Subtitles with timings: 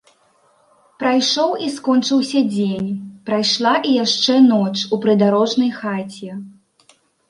[1.03, 2.89] Прайшоў і скончыўся дзень,
[3.29, 6.29] прайшла і яшчэ ноч у прыдарожнай хаце.